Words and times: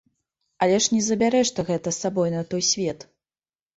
Але 0.65 0.77
ж 0.85 0.93
не 0.95 1.01
забярэш 1.09 1.53
ты 1.57 1.67
гэта 1.69 1.87
з 1.93 1.97
сабой 2.07 2.33
на 2.37 2.41
той 2.55 2.61
свет! 2.73 2.99